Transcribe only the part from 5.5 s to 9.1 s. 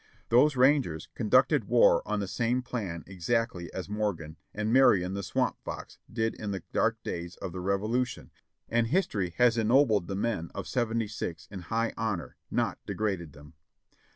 Fox, did in the dark days of the Revolution, and